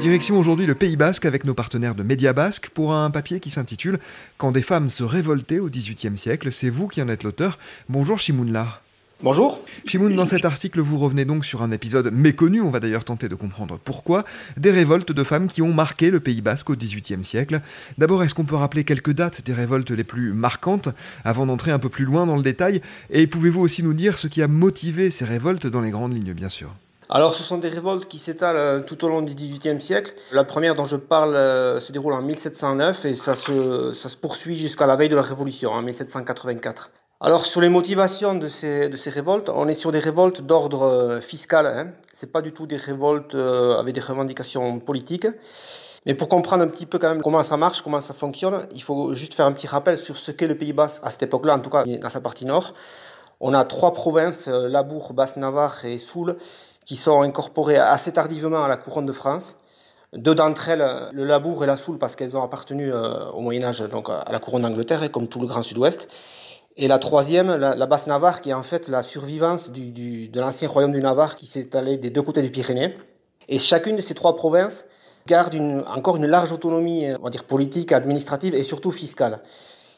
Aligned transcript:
Direction 0.00 0.38
aujourd'hui 0.38 0.66
le 0.66 0.74
Pays 0.74 0.96
Basque 0.96 1.24
avec 1.24 1.44
nos 1.44 1.54
partenaires 1.54 1.94
de 1.94 2.02
Média 2.02 2.32
Basque 2.32 2.68
pour 2.68 2.94
un 2.94 3.10
papier 3.10 3.40
qui 3.40 3.50
s'intitule 3.50 3.98
Quand 4.38 4.52
des 4.52 4.62
femmes 4.62 4.90
se 4.90 5.02
révoltaient 5.02 5.58
au 5.58 5.68
XVIIIe 5.68 6.16
siècle. 6.16 6.52
C'est 6.52 6.70
vous 6.70 6.86
qui 6.86 7.02
en 7.02 7.08
êtes 7.08 7.24
l'auteur. 7.24 7.58
Bonjour 7.88 8.18
Shimounla. 8.18 8.82
Bonjour. 9.22 9.64
Shimoun, 9.86 10.14
dans 10.14 10.26
cet 10.26 10.44
article, 10.44 10.80
vous 10.80 10.98
revenez 10.98 11.24
donc 11.24 11.46
sur 11.46 11.62
un 11.62 11.70
épisode 11.70 12.12
méconnu, 12.12 12.60
on 12.60 12.68
va 12.68 12.80
d'ailleurs 12.80 13.04
tenter 13.04 13.30
de 13.30 13.34
comprendre 13.34 13.80
pourquoi, 13.82 14.26
des 14.58 14.70
révoltes 14.70 15.10
de 15.10 15.24
femmes 15.24 15.46
qui 15.48 15.62
ont 15.62 15.72
marqué 15.72 16.10
le 16.10 16.20
Pays 16.20 16.42
basque 16.42 16.68
au 16.68 16.76
XVIIIe 16.76 17.24
siècle. 17.24 17.62
D'abord, 17.96 18.22
est-ce 18.22 18.34
qu'on 18.34 18.44
peut 18.44 18.56
rappeler 18.56 18.84
quelques 18.84 19.14
dates 19.14 19.42
des 19.42 19.54
révoltes 19.54 19.90
les 19.90 20.04
plus 20.04 20.34
marquantes, 20.34 20.90
avant 21.24 21.46
d'entrer 21.46 21.70
un 21.70 21.78
peu 21.78 21.88
plus 21.88 22.04
loin 22.04 22.26
dans 22.26 22.36
le 22.36 22.42
détail? 22.42 22.82
Et 23.08 23.26
pouvez-vous 23.26 23.62
aussi 23.62 23.82
nous 23.82 23.94
dire 23.94 24.18
ce 24.18 24.26
qui 24.26 24.42
a 24.42 24.48
motivé 24.48 25.10
ces 25.10 25.24
révoltes 25.24 25.66
dans 25.66 25.80
les 25.80 25.90
grandes 25.90 26.12
lignes, 26.12 26.34
bien 26.34 26.50
sûr? 26.50 26.74
Alors, 27.08 27.34
ce 27.34 27.44
sont 27.44 27.58
des 27.58 27.68
révoltes 27.68 28.06
qui 28.06 28.18
s'étalent 28.18 28.56
euh, 28.56 28.80
tout 28.80 29.04
au 29.04 29.08
long 29.08 29.22
du 29.22 29.34
XVIIIe 29.34 29.80
siècle. 29.80 30.14
La 30.32 30.42
première 30.42 30.74
dont 30.74 30.84
je 30.84 30.96
parle 30.96 31.36
euh, 31.36 31.78
se 31.78 31.92
déroule 31.92 32.12
en 32.12 32.22
1709 32.22 33.04
et 33.04 33.14
ça 33.14 33.36
se, 33.36 33.92
ça 33.92 34.08
se 34.08 34.16
poursuit 34.16 34.56
jusqu'à 34.56 34.86
la 34.86 34.96
veille 34.96 35.08
de 35.08 35.14
la 35.16 35.22
Révolution, 35.22 35.70
en 35.70 35.82
1784. 35.82 36.90
Alors 37.20 37.46
sur 37.46 37.60
les 37.60 37.68
motivations 37.68 38.34
de 38.34 38.48
ces, 38.48 38.88
de 38.88 38.96
ces 38.96 39.10
révoltes, 39.10 39.48
on 39.48 39.68
est 39.68 39.74
sur 39.74 39.92
des 39.92 40.00
révoltes 40.00 40.42
d'ordre 40.42 40.82
euh, 40.82 41.20
fiscal. 41.20 41.66
Hein. 41.66 41.92
Ce 42.12 42.26
pas 42.26 42.42
du 42.42 42.52
tout 42.52 42.66
des 42.66 42.76
révoltes 42.76 43.34
avec 43.34 43.94
des 43.94 44.00
revendications 44.00 44.78
politiques. 44.80 45.26
Mais 46.06 46.14
pour 46.14 46.28
comprendre 46.28 46.64
un 46.64 46.68
petit 46.68 46.86
peu 46.86 46.98
quand 46.98 47.10
même 47.10 47.20
comment 47.20 47.42
ça 47.42 47.56
marche, 47.56 47.82
comment 47.82 48.00
ça 48.00 48.14
fonctionne, 48.14 48.66
il 48.72 48.82
faut 48.82 49.14
juste 49.14 49.34
faire 49.34 49.44
un 49.44 49.52
petit 49.52 49.66
rappel 49.66 49.98
sur 49.98 50.16
ce 50.16 50.30
qu'est 50.30 50.46
le 50.46 50.56
Pays 50.56 50.72
Basque 50.72 51.02
à 51.02 51.10
cette 51.10 51.24
époque-là, 51.24 51.56
en 51.56 51.58
tout 51.58 51.68
cas 51.68 51.84
dans 51.84 52.08
sa 52.08 52.20
partie 52.20 52.46
nord. 52.46 52.72
On 53.40 53.52
a 53.52 53.64
trois 53.64 53.92
provinces, 53.92 54.48
euh, 54.48 54.66
Labour, 54.68 55.12
Basse-Navarre 55.12 55.84
et 55.84 55.98
Soule, 55.98 56.36
qui 56.86 56.96
sont 56.96 57.20
incorporées 57.20 57.76
assez 57.76 58.12
tardivement 58.12 58.64
à 58.64 58.68
la 58.68 58.78
couronne 58.78 59.04
de 59.04 59.12
France. 59.12 59.56
Deux 60.14 60.34
d'entre 60.34 60.70
elles, 60.70 61.10
le 61.12 61.24
Labour 61.24 61.62
et 61.64 61.66
la 61.66 61.76
Soule, 61.76 61.98
parce 61.98 62.16
qu'elles 62.16 62.36
ont 62.36 62.42
appartenu 62.42 62.92
au 62.94 63.40
Moyen 63.40 63.64
Âge 63.64 63.80
donc 63.80 64.08
à 64.08 64.24
la 64.30 64.38
couronne 64.38 64.62
d'Angleterre, 64.62 65.10
comme 65.10 65.28
tout 65.28 65.40
le 65.40 65.46
Grand 65.46 65.62
Sud-Ouest. 65.62 66.08
Et 66.78 66.88
la 66.88 66.98
troisième, 66.98 67.54
la, 67.54 67.86
basse 67.86 68.06
Navarre, 68.06 68.40
qui 68.40 68.50
est 68.50 68.54
en 68.54 68.62
fait 68.62 68.88
la 68.88 69.02
survivance 69.02 69.70
de 69.70 70.40
l'ancien 70.40 70.68
royaume 70.68 70.92
du 70.92 71.00
Navarre 71.00 71.34
qui 71.34 71.46
s'est 71.46 71.74
allé 71.74 71.96
des 71.96 72.10
deux 72.10 72.22
côtés 72.22 72.42
du 72.42 72.50
Pyrénées. 72.50 72.94
Et 73.48 73.58
chacune 73.58 73.96
de 73.96 74.02
ces 74.02 74.14
trois 74.14 74.36
provinces 74.36 74.84
garde 75.26 75.56
encore 75.88 76.16
une 76.16 76.26
large 76.26 76.52
autonomie, 76.52 77.06
on 77.20 77.28
va 77.28 77.42
politique, 77.42 77.92
administrative 77.92 78.54
et 78.54 78.62
surtout 78.62 78.90
fiscale. 78.90 79.40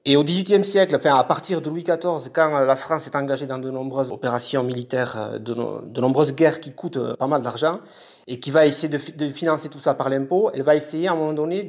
Et 0.04 0.16
au 0.16 0.25
XVIIIe 0.25 0.64
siècle, 0.64 0.97
enfin 0.97 1.14
à 1.14 1.25
partir 1.25 1.60
de 1.60 1.69
Louis 1.69 1.82
XIV, 1.82 2.31
quand 2.32 2.60
la 2.60 2.76
France 2.76 3.06
est 3.06 3.16
engagée 3.16 3.47
dans 3.47 3.59
de 3.59 3.70
nombreuses 3.70 4.12
opérations 4.12 4.62
militaires, 4.62 5.16
euh, 5.16 5.38
de, 5.38 5.54
de 5.54 6.00
nombreuses 6.00 6.34
guerres 6.34 6.60
qui 6.60 6.72
coûtent 6.72 6.97
euh, 6.97 7.16
pas 7.16 7.26
mal 7.26 7.42
d'argent, 7.42 7.81
et 8.28 8.38
qui 8.38 8.50
va 8.50 8.66
essayer 8.66 8.88
de, 8.88 9.00
de, 9.16 9.32
financer 9.32 9.68
tout 9.68 9.80
ça 9.80 9.94
par 9.94 10.08
l'impôt, 10.10 10.50
elle 10.54 10.62
va 10.62 10.76
essayer 10.76 11.08
à 11.08 11.12
un 11.12 11.16
moment 11.16 11.32
donné 11.32 11.66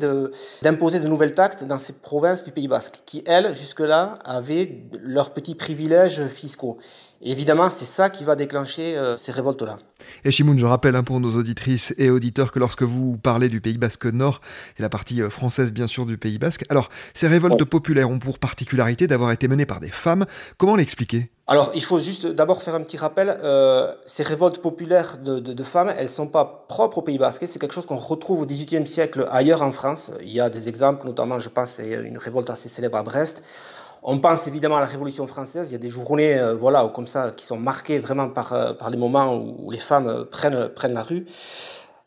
d'imposer 0.62 1.00
de, 1.00 1.08
nouvelles 1.08 1.34
taxes 1.34 1.64
dans 1.64 1.80
ces 1.80 1.94
provinces 1.94 2.44
du 2.44 2.52
Pays 2.52 2.68
Basque, 2.68 3.02
qui 3.06 3.24
elles, 3.26 3.56
jusque-là, 3.56 4.20
avaient 4.24 4.84
leurs 5.02 5.34
petits 5.34 5.56
privilèges 5.56 6.28
fiscaux 6.28 6.78
évidemment, 7.22 7.70
c'est 7.70 7.86
ça 7.86 8.10
qui 8.10 8.24
va 8.24 8.36
déclencher 8.36 8.98
euh, 8.98 9.18
ces 9.18 9.32
révoltes-là. 9.32 9.78
Et 10.24 10.32
Chimoun, 10.32 10.58
je 10.58 10.66
rappelle 10.66 10.96
hein, 10.96 11.04
pour 11.04 11.20
nos 11.20 11.36
auditrices 11.36 11.94
et 11.98 12.10
auditeurs 12.10 12.52
que 12.52 12.60
lorsque 12.60 12.84
vous 12.84 13.18
parlez 13.18 13.50
du 13.50 13.62
Pays 13.62 13.78
Basque 13.78 14.06
Nord, 14.06 14.42
c'est 14.76 14.84
la 14.84 14.90
partie 14.90 15.22
euh, 15.22 15.30
française 15.30 15.74
bien 15.74 15.88
sûr 15.88 16.06
du 16.06 16.18
Pays 16.18 16.38
Basque, 16.38 16.66
alors 16.70 16.90
ces 17.14 17.28
révoltes 17.28 17.64
populaires 17.66 18.10
ont 18.10 18.20
pour 18.20 18.40
particularité 18.40 19.08
d'avoir 19.08 19.32
été 19.32 19.48
menées 19.48 19.66
par 19.66 19.80
des 19.80 19.90
femmes. 19.90 20.26
Comment 20.58 20.76
l'expliquer? 20.76 21.30
Alors, 21.52 21.72
il 21.74 21.84
faut 21.84 21.98
juste 21.98 22.28
d'abord 22.28 22.62
faire 22.62 22.76
un 22.76 22.82
petit 22.82 22.98
rappel. 22.98 23.40
Euh, 23.44 23.92
ces 24.06 24.22
révoltes 24.22 24.60
populaires 24.60 25.18
de, 25.18 25.40
de, 25.40 25.52
de 25.52 25.64
femmes, 25.64 25.92
elles 25.98 26.10
sont 26.10 26.28
pas 26.28 26.66
propres 26.68 27.00
au 27.00 27.02
Pays 27.02 27.18
Basque. 27.18 27.46
C'est 27.48 27.58
quelque 27.58 27.74
chose 27.74 27.88
qu'on 27.88 27.96
retrouve 27.96 28.42
au 28.42 28.46
XVIIIe 28.46 28.86
siècle 28.86 29.26
ailleurs 29.32 29.64
en 29.64 29.72
France. 29.72 30.12
Il 30.22 30.32
y 30.32 30.40
a 30.40 30.52
des 30.52 30.70
exemples, 30.70 31.08
notamment, 31.08 31.40
je 31.40 31.50
pense, 31.50 31.80
une 31.80 32.20
révolte 32.20 32.52
assez 32.52 32.70
célèbre 32.70 32.98
à 32.98 33.04
Brest, 33.04 33.42
on 34.02 34.20
pense 34.20 34.48
évidemment 34.48 34.78
à 34.78 34.82
la 34.82 34.86
Révolution 34.86 35.28
française. 35.28 35.70
Il 35.70 35.74
y 35.74 35.76
a 35.76 35.80
des 35.80 35.90
journées, 35.90 36.38
euh, 36.38 36.56
voilà, 36.56 36.90
comme 36.94 37.08
ça, 37.08 37.32
qui 37.32 37.46
sont 37.46 37.58
marquées 37.58 38.00
vraiment 38.00 38.30
par, 38.30 38.54
euh, 38.54 38.74
par 38.74 38.90
les 38.90 38.98
moments 38.98 39.36
où, 39.36 39.72
les 39.72 39.78
femmes 39.78 40.08
euh, 40.08 40.24
prennent, 40.24 40.70
prennent 40.70 40.94
la 40.94 41.04
rue. 41.04 41.26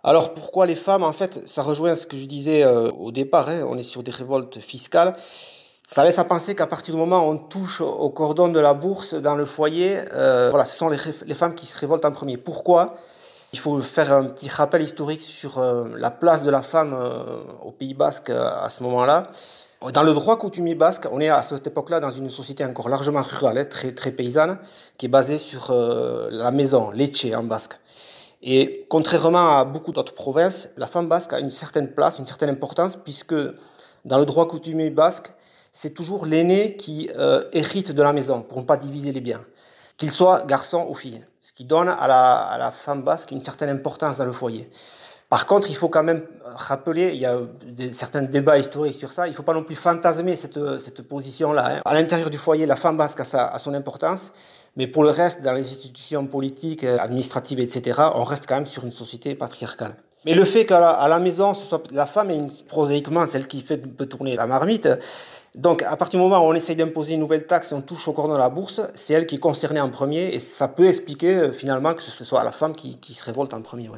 Alors 0.02 0.34
pourquoi 0.34 0.66
les 0.66 0.74
femmes? 0.74 1.02
En 1.02 1.12
fait, 1.12 1.46
ça 1.46 1.62
rejoint 1.62 1.94
ce 1.94 2.06
que 2.06 2.16
je 2.16 2.24
disais 2.24 2.64
au 2.66 3.12
départ. 3.12 3.48
Hein, 3.48 3.62
on 3.68 3.78
est 3.78 3.84
sur 3.84 4.02
des 4.02 4.10
révoltes 4.10 4.58
fiscales. 4.58 5.14
Ça 5.94 6.04
laisse 6.04 6.18
à 6.18 6.24
penser 6.24 6.54
qu'à 6.54 6.66
partir 6.66 6.94
du 6.94 7.00
moment 7.00 7.26
où 7.26 7.32
on 7.32 7.36
touche 7.36 7.80
au 7.82 8.08
cordon 8.08 8.48
de 8.48 8.58
la 8.58 8.72
bourse 8.72 9.14
dans 9.14 9.34
le 9.34 9.44
foyer, 9.44 10.00
voilà, 10.10 10.64
ce 10.64 10.76
sont 10.76 10.88
les, 10.88 11.34
femmes 11.34 11.54
qui 11.54 11.66
se 11.66 11.78
révoltent 11.78 12.06
en 12.06 12.12
premier. 12.12 12.38
Pourquoi? 12.38 12.94
Il 13.52 13.58
faut 13.58 13.78
faire 13.82 14.10
un 14.10 14.24
petit 14.24 14.48
rappel 14.48 14.80
historique 14.80 15.20
sur 15.20 15.60
la 15.60 16.10
place 16.10 16.42
de 16.42 16.50
la 16.50 16.62
femme 16.62 16.96
au 17.62 17.72
Pays 17.72 17.92
Basque 17.92 18.30
à 18.30 18.68
ce 18.70 18.82
moment-là. 18.84 19.30
Dans 19.90 20.04
le 20.04 20.14
droit 20.14 20.38
coutumier 20.38 20.76
basque, 20.76 21.08
on 21.10 21.20
est 21.20 21.28
à 21.28 21.42
cette 21.42 21.66
époque-là 21.66 21.98
dans 21.98 22.10
une 22.10 22.30
société 22.30 22.64
encore 22.64 22.88
largement 22.88 23.22
rurale, 23.22 23.58
hein, 23.58 23.64
très, 23.64 23.92
très 23.92 24.12
paysanne, 24.12 24.58
qui 24.96 25.06
est 25.06 25.08
basée 25.08 25.38
sur 25.38 25.70
euh, 25.70 26.28
la 26.30 26.52
maison, 26.52 26.90
leche 26.90 27.26
en 27.34 27.42
basque. 27.42 27.74
Et 28.42 28.86
contrairement 28.88 29.58
à 29.58 29.64
beaucoup 29.64 29.90
d'autres 29.90 30.14
provinces, 30.14 30.68
la 30.76 30.86
femme 30.86 31.08
basque 31.08 31.32
a 31.32 31.40
une 31.40 31.50
certaine 31.50 31.92
place, 31.92 32.20
une 32.20 32.26
certaine 32.26 32.50
importance, 32.50 32.96
puisque 32.96 33.34
dans 34.04 34.18
le 34.18 34.24
droit 34.24 34.46
coutumier 34.46 34.90
basque, 34.90 35.32
c'est 35.72 35.94
toujours 35.94 36.26
l'aîné 36.26 36.76
qui 36.76 37.10
euh, 37.16 37.44
hérite 37.52 37.92
de 37.92 38.02
la 38.02 38.12
maison 38.12 38.42
pour 38.42 38.58
ne 38.58 38.64
pas 38.64 38.76
diviser 38.76 39.10
les 39.10 39.20
biens, 39.20 39.40
qu'il 39.96 40.10
soit 40.10 40.44
garçon 40.46 40.86
ou 40.88 40.94
fille, 40.94 41.24
ce 41.40 41.52
qui 41.52 41.64
donne 41.64 41.88
à 41.88 42.06
la, 42.06 42.36
à 42.38 42.58
la 42.58 42.70
femme 42.70 43.02
basque 43.02 43.30
une 43.30 43.42
certaine 43.42 43.70
importance 43.70 44.18
dans 44.18 44.26
le 44.26 44.32
foyer. 44.32 44.70
Par 45.32 45.46
contre, 45.46 45.70
il 45.70 45.76
faut 45.76 45.88
quand 45.88 46.02
même 46.02 46.26
rappeler, 46.44 47.12
il 47.14 47.20
y 47.20 47.24
a 47.24 47.38
certains 47.92 48.20
débats 48.20 48.58
historiques 48.58 48.98
sur 48.98 49.12
ça, 49.12 49.26
il 49.26 49.30
ne 49.30 49.34
faut 49.34 49.42
pas 49.42 49.54
non 49.54 49.64
plus 49.64 49.76
fantasmer 49.76 50.36
cette, 50.36 50.60
cette 50.78 51.08
position-là. 51.08 51.76
Hein. 51.76 51.80
À 51.86 51.94
l'intérieur 51.94 52.28
du 52.28 52.36
foyer, 52.36 52.66
la 52.66 52.76
femme 52.76 52.98
basque 52.98 53.20
a, 53.20 53.24
sa, 53.24 53.58
son 53.58 53.72
importance, 53.72 54.30
mais 54.76 54.86
pour 54.86 55.04
le 55.04 55.08
reste, 55.08 55.40
dans 55.40 55.54
les 55.54 55.62
institutions 55.62 56.26
politiques, 56.26 56.84
administratives, 56.84 57.60
etc., 57.60 57.98
on 58.14 58.24
reste 58.24 58.46
quand 58.46 58.56
même 58.56 58.66
sur 58.66 58.84
une 58.84 58.92
société 58.92 59.34
patriarcale. 59.34 59.94
Mais 60.26 60.34
le 60.34 60.44
fait 60.44 60.66
qu'à 60.66 60.78
la, 60.78 60.90
à 60.90 61.08
la 61.08 61.18
maison, 61.18 61.54
ce 61.54 61.66
soit 61.66 61.82
la 61.90 62.06
femme 62.06 62.30
est 62.30 62.36
une, 62.36 62.52
prosaïquement 62.68 63.26
celle 63.26 63.48
qui 63.48 63.62
fait 63.62 63.78
peut 63.78 64.06
tourner 64.06 64.36
la 64.36 64.46
marmite, 64.46 64.86
donc, 65.54 65.82
à 65.82 65.96
partir 65.98 66.18
du 66.18 66.24
moment 66.24 66.38
où 66.38 66.50
on 66.50 66.54
essaye 66.54 66.76
d'imposer 66.76 67.12
une 67.12 67.20
nouvelle 67.20 67.46
taxe 67.46 67.72
et 67.72 67.74
on 67.74 67.82
touche 67.82 68.08
au 68.08 68.12
cordon 68.12 68.32
de 68.32 68.38
la 68.38 68.48
bourse, 68.48 68.80
c'est 68.94 69.12
elle 69.12 69.26
qui 69.26 69.34
est 69.34 69.38
concernée 69.38 69.80
en 69.80 69.90
premier 69.90 70.34
et 70.34 70.40
ça 70.40 70.66
peut 70.66 70.86
expliquer 70.86 71.34
euh, 71.34 71.52
finalement 71.52 71.92
que 71.92 72.02
ce 72.02 72.24
soit 72.24 72.42
la 72.42 72.52
femme 72.52 72.74
qui, 72.74 73.14
se 73.14 73.24
révolte 73.24 73.52
en 73.52 73.60
premier. 73.60 73.90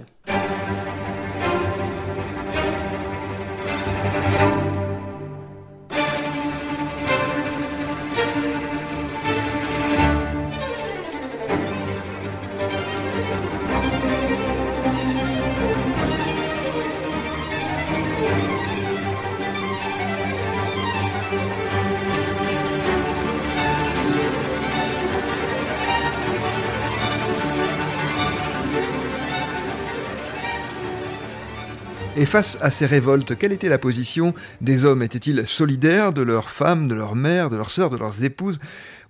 Et 32.17 32.27
face 32.27 32.59
à 32.61 32.71
ces 32.71 32.87
révoltes, 32.87 33.37
quelle 33.37 33.51
était 33.51 33.69
la 33.69 33.79
position 33.79 34.35
des 34.61 34.85
hommes? 34.85 35.03
Étaient-ils 35.03 35.49
solidaires 35.49 36.13
de 36.13 36.23
leurs 36.23 36.49
femmes, 36.49 36.87
de 36.87 36.95
leurs 36.95 37.17
mères, 37.17 37.51
de 37.51 37.57
leurs 37.57 37.73
sœurs, 37.73 37.91
de 37.91 37.97
leurs 37.97 38.23
épouses? 38.23 38.61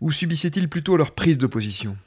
Ou 0.01 0.11
subissaient-ils 0.11 0.71
plutôt 0.71 0.97
leur 0.97 1.11
prise 1.11 1.37
de 1.37 1.47
position? 1.47 1.99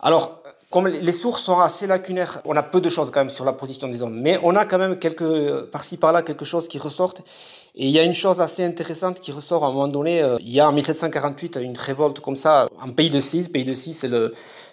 Alors, 0.00 0.42
comme 0.70 0.88
les 0.88 1.12
sources 1.12 1.42
sont 1.42 1.60
assez 1.60 1.86
lacunaires, 1.86 2.40
on 2.46 2.56
a 2.56 2.62
peu 2.62 2.80
de 2.80 2.88
choses 2.88 3.10
quand 3.10 3.20
même 3.20 3.28
sur 3.28 3.44
la 3.44 3.52
position 3.52 3.88
des 3.88 4.00
hommes, 4.00 4.18
mais 4.18 4.38
on 4.42 4.56
a 4.56 4.64
quand 4.64 4.78
même 4.78 4.98
quelques 4.98 5.64
par-ci 5.72 5.98
par-là 5.98 6.22
quelque 6.22 6.46
chose 6.46 6.68
qui 6.68 6.78
ressortent. 6.78 7.20
Et 7.74 7.86
il 7.86 7.90
y 7.90 7.98
a 7.98 8.02
une 8.02 8.14
chose 8.14 8.40
assez 8.40 8.64
intéressante 8.64 9.20
qui 9.20 9.30
ressort 9.30 9.62
à 9.62 9.68
un 9.68 9.72
moment 9.72 9.88
donné. 9.88 10.22
Euh, 10.22 10.36
il 10.40 10.50
y 10.50 10.60
a 10.60 10.68
en 10.68 10.72
1748 10.72 11.58
une 11.60 11.76
révolte 11.76 12.20
comme 12.20 12.36
ça 12.36 12.66
en 12.80 12.90
Pays 12.92 13.10
de 13.10 13.20
Cise. 13.20 13.48
Pays 13.48 13.64
de 13.64 13.74
Cise, 13.74 14.06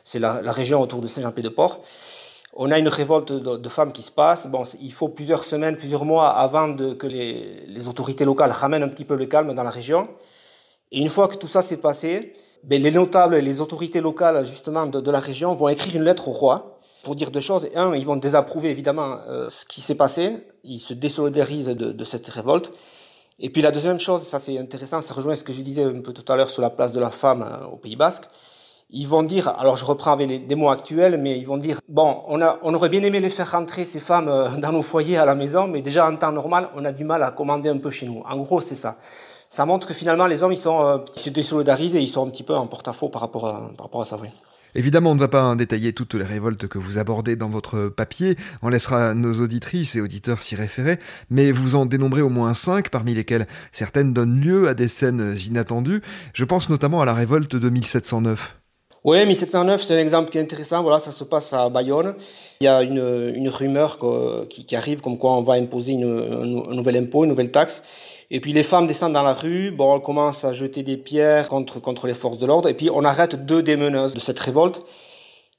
c'est 0.06 0.20
la, 0.20 0.42
la, 0.42 0.52
région 0.54 0.82
autour 0.82 1.02
de 1.02 1.08
Saint-Jean-Pied-de-Port. 1.08 1.82
On 2.58 2.72
a 2.72 2.80
une 2.80 2.88
révolte 2.88 3.34
de, 3.34 3.70
femmes 3.70 3.92
qui 3.92 4.02
se 4.02 4.12
passe. 4.12 4.48
Bon, 4.48 4.64
il 4.80 4.94
faut 4.94 5.10
plusieurs 5.10 5.44
semaines, 5.44 5.76
plusieurs 5.76 6.06
mois 6.06 6.30
avant 6.30 6.74
que 6.74 7.06
les, 7.06 7.88
autorités 7.90 8.24
locales 8.24 8.52
ramènent 8.52 8.84
un 8.84 8.88
petit 8.88 9.04
peu 9.04 9.16
le 9.16 9.26
calme 9.26 9.54
dans 9.54 9.64
la 9.64 9.70
région. 9.70 10.08
Et 10.94 11.00
une 11.02 11.10
fois 11.10 11.28
que 11.28 11.36
tout 11.36 11.48
ça 11.48 11.62
s'est 11.62 11.78
passé, 11.78 12.34
ben, 12.64 12.82
les 12.82 12.92
notables 12.92 13.36
et 13.36 13.42
les 13.42 13.60
autorités 13.60 14.00
locales 14.00 14.46
justement 14.46 14.86
de, 14.88 15.12
la 15.12 15.20
région 15.20 15.54
vont 15.54 15.68
écrire 15.68 15.98
une 15.98 16.04
lettre 16.04 16.30
au 16.30 16.32
roi 16.32 16.80
pour 17.04 17.16
dire 17.16 17.30
deux 17.30 17.42
choses. 17.42 17.68
Un, 17.76 17.94
ils 17.94 18.06
vont 18.06 18.16
désapprouver 18.16 18.70
évidemment 18.70 19.18
euh, 19.28 19.50
ce 19.50 19.66
qui 19.66 19.82
s'est 19.82 19.96
passé, 19.96 20.38
ils 20.64 20.80
se 20.80 20.94
désolidarisent 20.94 21.68
de, 21.68 21.92
de, 21.92 22.04
cette 22.06 22.28
révolte. 22.28 22.72
Et 23.38 23.50
puis 23.50 23.62
la 23.62 23.72
deuxième 23.72 24.00
chose, 24.00 24.26
ça 24.28 24.40
c'est 24.40 24.58
intéressant, 24.58 25.02
ça 25.02 25.14
rejoint 25.14 25.36
ce 25.36 25.44
que 25.44 25.52
je 25.52 25.62
disais 25.62 25.84
un 25.84 26.00
peu 26.00 26.14
tout 26.14 26.32
à 26.32 26.38
l'heure 26.38 26.50
sur 26.50 26.62
la 26.62 26.70
place 26.70 26.94
de 26.94 27.02
la 27.02 27.12
femme 27.12 27.44
euh, 27.44 27.66
au 27.66 27.76
Pays 27.76 27.98
Basque. 27.98 28.24
Ils 28.98 29.08
vont 29.08 29.24
dire, 29.24 29.50
alors 29.50 29.76
je 29.76 29.84
reprends 29.84 30.14
avec 30.14 30.48
des 30.48 30.56
mots 30.56 30.70
actuels, 30.70 31.20
mais 31.22 31.38
ils 31.38 31.46
vont 31.46 31.58
dire, 31.58 31.82
bon, 31.90 32.24
on, 32.28 32.42
a, 32.42 32.60
on 32.64 32.74
aurait 32.74 32.90
bien 32.90 33.04
aimé 33.04 33.20
les 33.20 33.30
faire 33.30 33.52
rentrer 33.52 33.84
ces 33.84 34.00
femmes 34.00 34.30
euh, 34.30 34.56
dans 34.58 34.72
nos 34.72 34.82
foyers 34.82 35.18
à 35.18 35.26
la 35.26 35.36
maison, 35.36 35.68
mais 35.68 35.82
déjà 35.82 36.10
en 36.10 36.16
temps 36.16 36.32
normal, 36.32 36.70
on 36.76 36.86
a 36.86 36.94
du 36.94 37.04
mal 37.04 37.22
à 37.22 37.32
commander 37.32 37.70
un 37.70 37.78
peu 37.78 37.90
chez 37.92 38.08
nous. 38.08 38.24
En 38.28 38.38
gros, 38.38 38.62
c'est 38.62 38.76
ça 38.76 38.98
ça 39.48 39.66
montre 39.66 39.88
que 39.88 39.94
finalement 39.94 40.26
les 40.26 40.44
hommes 40.44 40.52
ils 40.52 40.58
sont 40.58 40.86
euh, 40.86 40.98
ils 41.16 41.22
se 41.22 41.30
désolidarisent 41.30 41.96
et 41.96 42.02
ils 42.02 42.10
sont 42.10 42.28
un 42.28 42.30
petit 42.30 42.44
peu 42.44 42.56
en 42.56 42.68
porte-à-faux 42.68 43.08
par 43.08 43.22
rapport 43.22 43.48
à, 43.48 43.72
par 43.78 43.86
rapport 43.86 44.02
à 44.02 44.06
ça. 44.06 44.18
Oui. 44.22 44.28
Évidemment, 44.78 45.12
on 45.12 45.16
ne 45.16 45.20
va 45.22 45.30
pas 45.30 45.56
détailler 45.56 45.94
toutes 45.94 46.16
les 46.16 46.26
révoltes 46.26 46.68
que 46.68 46.78
vous 46.78 46.98
abordez 46.98 47.38
dans 47.38 47.48
votre 47.48 47.88
papier, 47.88 48.36
on 48.62 48.68
laissera 48.68 49.14
nos 49.14 49.40
auditrices 49.40 49.96
et 49.96 50.02
auditeurs 50.02 50.42
s'y 50.42 50.56
référer, 50.56 51.00
mais 51.30 51.54
vous 51.54 51.76
en 51.76 51.86
dénombrez 51.86 52.22
au 52.22 52.28
moins 52.28 52.54
cinq, 52.54 52.90
parmi 52.90 53.14
lesquelles 53.14 53.48
certaines 53.72 54.12
donnent 54.12 54.42
lieu 54.42 54.68
à 54.68 54.74
des 54.74 54.90
scènes 54.90 55.34
inattendues. 55.48 56.02
Je 56.34 56.44
pense 56.44 56.70
notamment 56.70 57.00
à 57.00 57.06
la 57.06 57.14
révolte 57.14 57.56
de 57.56 57.70
1709. 57.70 58.58
Oui, 59.06 59.24
1709, 59.24 59.84
c'est 59.84 59.94
un 59.94 60.00
exemple 60.00 60.32
qui 60.32 60.40
est 60.40 60.42
intéressant. 60.42 60.82
Voilà, 60.82 61.00
ça 61.00 61.12
se 61.12 61.24
passe 61.24 61.54
à 61.54 61.70
Bayonne. 61.70 62.16
Il 62.60 62.64
y 62.64 62.68
a 62.68 62.82
une, 62.82 63.34
une 63.36 63.50
rumeur 63.50 64.00
qui, 64.50 64.66
qui, 64.66 64.76
arrive 64.76 65.02
comme 65.02 65.20
quoi 65.20 65.34
on 65.34 65.44
va 65.44 65.54
imposer 65.54 65.92
une, 65.92 66.06
un, 66.06 66.74
nouvel 66.74 66.98
impôt, 66.98 67.24
une 67.24 67.30
nouvelle 67.30 67.52
taxe. 67.52 67.84
Et 68.32 68.40
puis 68.40 68.52
les 68.52 68.64
femmes 68.64 68.88
descendent 68.88 69.14
dans 69.14 69.22
la 69.22 69.36
rue, 69.36 69.70
bon, 69.70 69.96
elles 69.96 70.02
commencent 70.02 70.44
à 70.44 70.54
jeter 70.54 70.82
des 70.82 70.98
pierres 70.98 71.50
contre, 71.50 71.80
contre 71.80 72.08
les 72.08 72.16
forces 72.16 72.40
de 72.40 72.48
l'ordre, 72.48 72.68
et 72.68 72.74
puis 72.74 72.90
on 72.90 73.04
arrête 73.04 73.36
deux 73.46 73.62
des 73.62 73.78
meneuses 73.78 74.16
de 74.16 74.20
cette 74.20 74.40
révolte. 74.40 74.82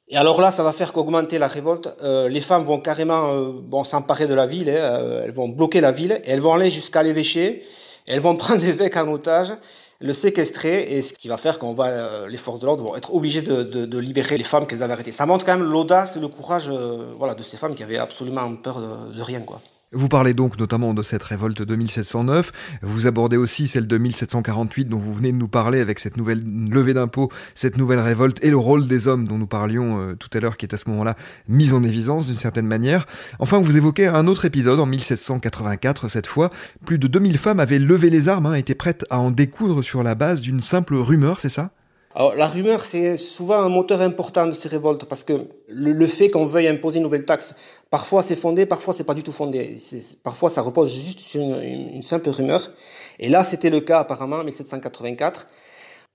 Et 0.08 0.16
alors 0.16 0.40
là, 0.40 0.50
ça 0.50 0.64
va 0.64 0.72
faire 0.72 0.92
qu'augmenter 0.92 1.38
la 1.38 1.46
révolte. 1.46 1.88
Euh, 2.02 2.28
les 2.28 2.40
femmes 2.40 2.64
vont 2.64 2.80
carrément 2.80 3.32
euh, 3.32 3.52
bon, 3.62 3.84
s'emparer 3.84 4.26
de 4.26 4.34
la 4.34 4.46
ville, 4.46 4.70
hein, 4.70 4.74
euh, 4.74 5.22
elles 5.24 5.32
vont 5.32 5.48
bloquer 5.48 5.80
la 5.80 5.92
ville, 5.92 6.20
elles 6.26 6.40
vont 6.40 6.54
aller 6.54 6.72
jusqu'à 6.72 7.04
l'évêché, 7.04 7.62
elles 8.08 8.18
vont 8.18 8.34
prendre 8.44 8.60
l'évêque 8.60 8.96
en 8.96 9.06
otage, 9.12 9.52
le 10.00 10.12
séquestrer, 10.12 10.96
et 10.96 11.02
ce 11.02 11.14
qui 11.14 11.28
va 11.28 11.36
faire 11.36 11.58
qu'on 11.58 11.72
va, 11.72 11.86
euh, 11.86 12.28
les 12.28 12.38
forces 12.38 12.60
de 12.60 12.66
l'ordre 12.66 12.84
vont 12.84 12.96
être 12.96 13.14
obligées 13.14 13.42
de, 13.42 13.62
de, 13.62 13.98
libérer 13.98 14.36
les 14.36 14.44
femmes 14.44 14.66
qu'elles 14.66 14.82
avaient 14.82 14.92
arrêtées. 14.92 15.12
Ça 15.12 15.26
montre 15.26 15.44
quand 15.44 15.56
même 15.56 15.68
l'audace 15.68 16.16
et 16.16 16.20
le 16.20 16.28
courage 16.28 16.68
euh, 16.68 17.14
voilà, 17.18 17.34
de 17.34 17.42
ces 17.42 17.56
femmes 17.56 17.74
qui 17.74 17.82
avaient 17.82 17.98
absolument 17.98 18.54
peur 18.56 18.80
de, 18.80 19.14
de 19.14 19.22
rien. 19.22 19.40
quoi. 19.40 19.60
Vous 19.92 20.08
parlez 20.08 20.34
donc 20.34 20.58
notamment 20.58 20.94
de 20.94 21.02
cette 21.04 21.22
révolte 21.22 21.62
de 21.62 21.76
1709, 21.76 22.50
vous 22.82 23.06
abordez 23.06 23.36
aussi 23.36 23.68
celle 23.68 23.86
de 23.86 23.98
1748 23.98 24.86
dont 24.86 24.98
vous 24.98 25.14
venez 25.14 25.30
de 25.30 25.36
nous 25.36 25.46
parler 25.46 25.80
avec 25.80 26.00
cette 26.00 26.16
nouvelle 26.16 26.42
levée 26.42 26.92
d'impôts, 26.92 27.30
cette 27.54 27.76
nouvelle 27.76 28.00
révolte 28.00 28.42
et 28.42 28.50
le 28.50 28.56
rôle 28.56 28.88
des 28.88 29.06
hommes 29.06 29.28
dont 29.28 29.38
nous 29.38 29.46
parlions 29.46 30.00
euh, 30.00 30.16
tout 30.16 30.28
à 30.36 30.40
l'heure 30.40 30.56
qui 30.56 30.66
est 30.66 30.74
à 30.74 30.78
ce 30.78 30.90
moment-là 30.90 31.14
mis 31.46 31.72
en 31.72 31.84
évidence 31.84 32.26
d'une 32.26 32.34
certaine 32.34 32.66
manière. 32.66 33.06
Enfin, 33.38 33.60
vous 33.60 33.76
évoquez 33.76 34.08
un 34.08 34.26
autre 34.26 34.44
épisode 34.44 34.80
en 34.80 34.86
1784 34.86 36.08
cette 36.08 36.26
fois, 36.26 36.50
plus 36.84 36.98
de 36.98 37.06
2000 37.06 37.38
femmes 37.38 37.60
avaient 37.60 37.78
levé 37.78 38.10
les 38.10 38.28
armes, 38.28 38.46
hein, 38.46 38.54
étaient 38.54 38.74
prêtes 38.74 39.04
à 39.08 39.20
en 39.20 39.30
découdre 39.30 39.84
sur 39.84 40.02
la 40.02 40.16
base 40.16 40.40
d'une 40.40 40.62
simple 40.62 40.96
rumeur, 40.96 41.38
c'est 41.38 41.48
ça? 41.48 41.70
Alors, 42.18 42.34
la 42.34 42.46
rumeur, 42.46 42.82
c'est 42.86 43.18
souvent 43.18 43.58
un 43.58 43.68
moteur 43.68 44.00
important 44.00 44.46
de 44.46 44.52
ces 44.52 44.68
révoltes 44.68 45.04
parce 45.04 45.22
que 45.22 45.48
le, 45.68 46.06
fait 46.06 46.30
qu'on 46.30 46.46
veuille 46.46 46.66
imposer 46.66 46.96
une 46.96 47.02
nouvelle 47.02 47.26
taxe, 47.26 47.54
parfois 47.90 48.22
c'est 48.22 48.36
fondé, 48.36 48.64
parfois 48.64 48.94
c'est 48.94 49.04
pas 49.04 49.12
du 49.12 49.22
tout 49.22 49.32
fondé. 49.32 49.76
Parfois 50.22 50.48
ça 50.48 50.62
repose 50.62 50.90
juste 50.90 51.20
sur 51.20 51.42
une, 51.42 52.02
simple 52.02 52.30
rumeur. 52.30 52.70
Et 53.18 53.28
là, 53.28 53.44
c'était 53.44 53.68
le 53.68 53.80
cas 53.80 53.98
apparemment 53.98 54.36
en 54.36 54.44
1784. 54.44 55.46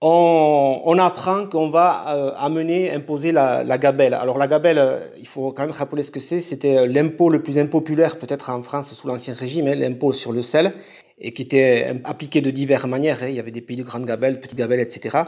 On, 0.01 0.98
apprend 0.98 1.45
qu'on 1.45 1.69
va 1.69 2.06
euh, 2.07 2.31
amener, 2.36 2.92
imposer 2.92 3.31
la, 3.31 3.63
la, 3.63 3.77
gabelle. 3.77 4.15
Alors 4.15 4.39
la 4.39 4.47
gabelle, 4.47 4.80
euh, 4.80 5.01
il 5.19 5.27
faut 5.27 5.51
quand 5.51 5.62
même 5.62 5.69
rappeler 5.69 6.01
ce 6.01 6.09
que 6.09 6.19
c'est. 6.19 6.42
C'était 6.42 6.88
l'impôt 6.88 7.30
le 7.30 7.44
plus 7.44 7.59
impopulaire 7.59 8.18
peut-être 8.18 8.50
en 8.50 8.63
France 8.63 8.92
sous 8.95 9.07
l'Ancien 9.07 9.36
Régime, 9.36 9.68
hein, 9.68 9.75
l'impôt 9.75 10.13
sur 10.13 10.31
le 10.31 10.42
sel 10.42 10.74
et 11.21 11.33
qui 11.33 11.44
était 11.44 11.95
appliqué 12.03 12.41
de 12.41 12.51
diverses 12.51 12.85
manières. 12.85 13.23
Hein. 13.23 13.27
Il 13.29 13.35
y 13.35 13.39
avait 13.39 13.51
des 13.51 13.62
pays 13.62 13.77
de 13.77 13.83
grande 13.83 14.06
gabelle, 14.06 14.39
petite 14.39 14.57
gabelle, 14.57 14.79
etc. 14.79 15.19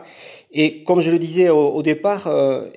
Et 0.52 0.84
comme 0.84 1.02
je 1.02 1.12
le 1.12 1.20
disais 1.20 1.50
au, 1.50 1.82
départ, 1.84 2.28
euh, 2.28 2.68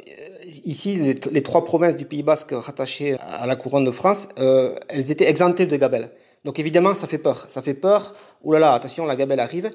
ici, 0.65 0.97
les, 0.97 1.15
les, 1.31 1.43
trois 1.43 1.65
provinces 1.65 1.97
du 1.97 2.05
Pays 2.05 2.23
Basque 2.23 2.53
rattachées 2.53 3.17
à 3.21 3.47
la 3.47 3.57
couronne 3.57 3.85
de 3.85 3.91
France, 3.91 4.29
euh, 4.39 4.77
elles 4.89 5.11
étaient 5.11 5.29
exemptées 5.29 5.67
de 5.67 5.77
gabelle. 5.77 6.11
Donc 6.47 6.61
évidemment, 6.61 6.95
ça 6.95 7.09
fait 7.09 7.19
peur. 7.19 7.45
Ça 7.49 7.61
fait 7.61 7.75
peur. 7.75 8.15
Ouh 8.45 8.53
là 8.53 8.61
là, 8.61 8.73
attention, 8.73 9.05
la 9.05 9.17
gabelle 9.17 9.41
arrive. 9.41 9.71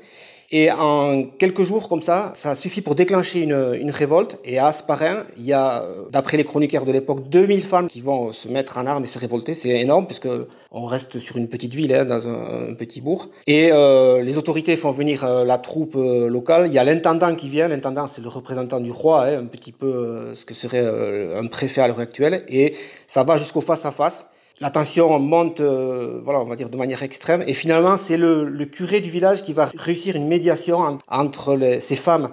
Et 0.54 0.72
en 0.72 1.24
quelques 1.24 1.64
jours 1.64 1.90
comme 1.90 2.02
ça, 2.02 2.32
ça 2.34 2.56
suffit 2.56 2.82
pour 2.82 2.96
déclencher 2.96 3.40
une, 3.40 3.76
une 3.78 3.92
révolte. 3.92 4.38
Et 4.46 4.58
à 4.58 4.68
Asparin, 4.68 5.26
il 5.38 5.44
y 5.44 5.52
a, 5.52 5.86
d'après 6.12 6.38
les 6.38 6.46
chroniqueurs 6.46 6.86
de 6.86 6.94
l'époque, 6.94 7.28
2000 7.28 7.64
femmes 7.64 7.88
qui 7.88 8.00
vont 8.00 8.32
se 8.32 8.48
mettre 8.48 8.78
en 8.78 8.86
armes 8.86 9.04
et 9.04 9.08
se 9.08 9.20
révolter. 9.20 9.54
C'est 9.54 9.70
énorme 9.70 10.08
puisque 10.08 10.30
on 10.72 10.86
reste 10.86 11.20
sur 11.20 11.36
une 11.36 11.50
petite 11.50 11.74
ville, 11.74 11.94
hein, 11.94 12.06
dans 12.06 12.26
un, 12.28 12.74
petit 12.74 13.02
bourg. 13.02 13.30
Et 13.48 13.70
euh, 13.74 14.22
les 14.22 14.38
autorités 14.38 14.78
font 14.78 14.92
venir 14.92 15.26
euh, 15.26 15.44
la 15.44 15.58
troupe 15.58 15.98
euh, 15.98 16.30
locale. 16.30 16.68
Il 16.68 16.74
y 16.74 16.80
a 16.80 16.86
l'intendant 16.86 17.36
qui 17.36 17.50
vient. 17.50 17.68
L'intendant, 17.68 18.08
c'est 18.08 18.22
le 18.22 18.30
représentant 18.30 18.80
du 18.80 18.92
roi, 18.92 19.26
hein, 19.26 19.40
un 19.40 19.46
petit 19.46 19.74
peu 19.74 19.88
euh, 19.88 20.36
ce 20.36 20.46
que 20.46 20.54
serait 20.54 20.82
euh, 20.82 21.42
un 21.42 21.48
préfet 21.48 21.82
à 21.82 21.88
l'heure 21.88 22.00
actuelle. 22.00 22.46
Et 22.48 22.76
ça 23.08 23.26
va 23.26 23.36
jusqu'au 23.36 23.62
face 23.62 23.86
à 23.86 23.92
face 23.92 24.26
la 24.62 24.70
tension 24.70 25.20
monte, 25.20 25.60
euh, 25.60 26.22
voilà, 26.24 26.40
on 26.40 26.46
va 26.46 26.56
dire 26.56 26.70
de 26.70 26.78
manière 26.78 27.02
extrême. 27.02 27.44
Et 27.48 27.54
finalement, 27.54 27.98
c'est 27.98 28.16
le, 28.16 28.66
curé 28.66 29.02
du 29.02 29.10
village 29.10 29.42
qui 29.42 29.54
va 29.54 29.72
réussir 29.76 30.16
une 30.16 30.28
médiation 30.28 30.78
en, 30.78 30.98
entre 31.10 31.56
les, 31.56 31.82
ces 31.82 31.96
femmes 31.96 32.30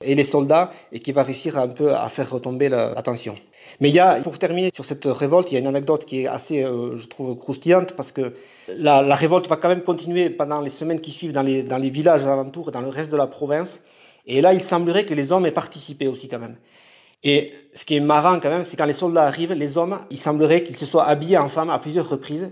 et 0.00 0.14
les 0.14 0.24
soldats 0.24 0.70
et 0.92 1.00
qui 1.00 1.12
va 1.12 1.24
réussir 1.24 1.58
un 1.58 1.68
peu 1.68 1.92
à 1.92 2.08
faire 2.08 2.30
retomber 2.30 2.68
la, 2.68 3.02
tension. 3.02 3.34
Mais 3.80 3.88
il 3.88 3.94
y 3.94 3.98
a, 3.98 4.20
pour 4.20 4.38
terminer 4.38 4.70
sur 4.72 4.84
cette 4.84 5.04
révolte, 5.04 5.50
il 5.50 5.54
y 5.54 5.56
a 5.56 5.60
une 5.60 5.66
anecdote 5.66 6.04
qui 6.04 6.22
est 6.22 6.26
assez, 6.28 6.62
euh, 6.62 6.96
je 6.96 7.08
trouve, 7.08 7.36
croustillante 7.36 7.92
parce 7.92 8.12
que 8.12 8.32
la, 8.76 9.02
la, 9.02 9.14
révolte 9.16 9.48
va 9.48 9.56
quand 9.56 9.68
même 9.68 9.82
continuer 9.82 10.30
pendant 10.30 10.60
les 10.60 10.70
semaines 10.70 11.00
qui 11.00 11.10
suivent 11.10 11.32
dans 11.32 11.42
les, 11.42 11.64
dans 11.64 11.78
les 11.78 11.90
villages 11.90 12.24
alentours 12.24 12.68
et 12.68 12.72
dans 12.72 12.80
le 12.80 12.88
reste 12.88 13.10
de 13.10 13.16
la 13.16 13.26
province. 13.26 13.80
Et 14.26 14.40
là, 14.40 14.54
il 14.54 14.62
semblerait 14.62 15.04
que 15.04 15.14
les 15.14 15.32
hommes 15.32 15.46
aient 15.46 15.50
participé 15.50 16.06
aussi 16.06 16.28
quand 16.28 16.38
même. 16.38 16.56
Et 17.24 17.52
ce 17.74 17.84
qui 17.84 17.96
est 17.96 18.00
marrant 18.00 18.40
quand 18.40 18.50
même, 18.50 18.64
c'est 18.64 18.76
quand 18.76 18.84
les 18.84 18.92
soldats 18.92 19.24
arrivent, 19.24 19.52
les 19.52 19.78
hommes, 19.78 19.98
il 20.10 20.18
semblerait 20.18 20.62
qu'ils 20.62 20.76
se 20.76 20.86
soient 20.86 21.04
habillés 21.04 21.38
en 21.38 21.48
femmes 21.48 21.70
à 21.70 21.78
plusieurs 21.78 22.08
reprises, 22.08 22.50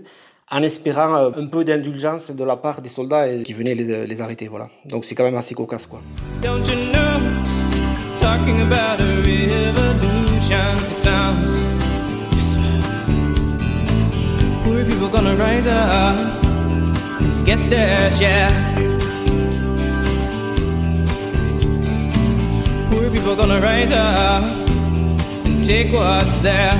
en 0.49 0.63
espérant 0.63 1.15
euh, 1.15 1.31
un 1.35 1.47
peu 1.47 1.63
d'indulgence 1.63 2.31
de 2.31 2.43
la 2.43 2.55
part 2.55 2.81
des 2.81 2.89
soldats 2.89 3.27
qui 3.43 3.53
venaient 3.53 3.75
les, 3.75 4.07
les 4.07 4.21
arrêter. 4.21 4.47
Voilà. 4.47 4.69
Donc 4.85 5.05
c'est 5.05 5.15
quand 5.15 5.23
même 5.23 5.35
assez 5.35 5.55
cocasse, 5.55 5.87
quoi. 5.87 6.01
Don't 6.41 6.65
you 6.67 6.91
know, 6.91 7.19
talking 8.19 8.61
about 8.61 8.99
a 8.99 9.21
revolution, 9.21 10.77
sounds 10.91 11.59
Poor 14.63 14.85
people 14.85 15.09
gonna 15.09 15.35
rise 15.35 15.67
up, 15.67 16.15
get. 17.45 18.80
Poor 22.91 23.09
people 23.09 23.35
gonna 23.37 23.61
rise 23.61 23.91
up. 23.91 24.43
And 25.45 25.65
take 25.65 25.93
what's 25.93 26.37
theirs. 26.39 26.75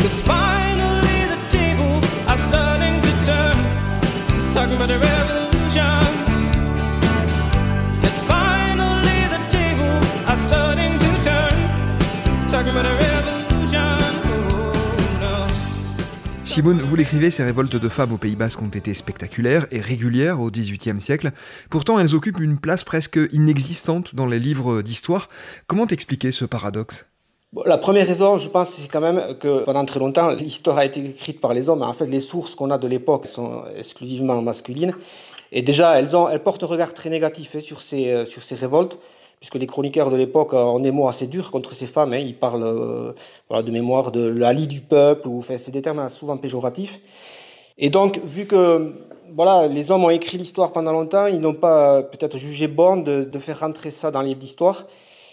Cause 0.00 0.20
finally 0.20 1.18
the 1.32 1.40
tables 1.48 2.04
are 2.28 2.38
starting 2.48 2.94
to 3.06 3.12
turn. 3.28 3.56
Talking 4.52 4.76
about 4.76 4.90
a 4.90 4.98
Shimon, 16.54 16.74
vous 16.74 16.94
l'écrivez, 16.94 17.32
ces 17.32 17.42
révoltes 17.42 17.74
de 17.74 17.88
femmes 17.88 18.12
au 18.12 18.16
Pays 18.16 18.36
Basque 18.36 18.62
ont 18.62 18.68
été 18.68 18.94
spectaculaires 18.94 19.66
et 19.72 19.80
régulières 19.80 20.40
au 20.40 20.52
XVIIIe 20.52 21.00
siècle. 21.00 21.32
Pourtant, 21.68 21.98
elles 21.98 22.14
occupent 22.14 22.38
une 22.38 22.60
place 22.60 22.84
presque 22.84 23.18
inexistante 23.32 24.14
dans 24.14 24.26
les 24.26 24.38
livres 24.38 24.80
d'histoire. 24.80 25.28
Comment 25.66 25.88
expliquer 25.88 26.30
ce 26.30 26.44
paradoxe? 26.44 27.08
La 27.66 27.76
première 27.76 28.06
raison, 28.06 28.38
je 28.38 28.48
pense, 28.48 28.70
c'est 28.70 28.86
quand 28.86 29.00
même 29.00 29.36
que 29.40 29.64
pendant 29.64 29.84
très 29.84 29.98
longtemps, 29.98 30.30
l'histoire 30.30 30.78
a 30.78 30.84
été 30.84 31.04
écrite 31.04 31.40
par 31.40 31.54
les 31.54 31.68
hommes. 31.68 31.82
En 31.82 31.92
fait, 31.92 32.06
les 32.06 32.20
sources 32.20 32.54
qu'on 32.54 32.70
a 32.70 32.78
de 32.78 32.86
l'époque 32.86 33.26
sont 33.26 33.64
exclusivement 33.76 34.40
masculines. 34.40 34.94
Et 35.50 35.62
déjà, 35.62 35.98
elles, 35.98 36.14
ont, 36.14 36.28
elles 36.28 36.44
portent 36.44 36.62
un 36.62 36.66
regard 36.66 36.94
très 36.94 37.10
négatif 37.10 37.56
hein, 37.56 37.60
sur, 37.60 37.80
ces, 37.80 38.12
euh, 38.12 38.26
sur 38.26 38.44
ces 38.44 38.54
révoltes, 38.54 39.00
puisque 39.44 39.56
les 39.56 39.66
chroniqueurs 39.66 40.10
de 40.10 40.16
l'époque 40.16 40.54
ont 40.54 40.78
des 40.78 40.90
mots 40.90 41.06
assez 41.06 41.26
durs 41.26 41.50
contre 41.50 41.74
ces 41.74 41.84
femmes. 41.84 42.14
Hein. 42.14 42.18
Ils 42.18 42.34
parlent 42.34 42.64
euh, 42.64 43.62
de 43.62 43.70
mémoire 43.70 44.10
de 44.10 44.26
la 44.26 44.54
lie 44.54 44.66
du 44.66 44.80
peuple, 44.80 45.28
ou 45.28 45.42
c'est 45.42 45.70
des 45.70 45.82
termes 45.82 46.08
souvent 46.08 46.38
péjoratifs. 46.38 46.98
Et 47.76 47.90
donc, 47.90 48.22
vu 48.24 48.46
que 48.46 48.94
voilà, 49.36 49.68
les 49.68 49.90
hommes 49.90 50.02
ont 50.02 50.08
écrit 50.08 50.38
l'histoire 50.38 50.72
pendant 50.72 50.92
longtemps, 50.92 51.26
ils 51.26 51.40
n'ont 51.40 51.52
pas 51.52 52.02
peut-être 52.02 52.38
jugé 52.38 52.68
bon 52.68 52.96
de, 52.96 53.38
faire 53.38 53.60
rentrer 53.60 53.90
ça 53.90 54.10
dans 54.10 54.22
les 54.22 54.34
d'histoire. 54.34 54.86